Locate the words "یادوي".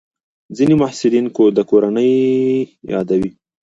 2.93-3.29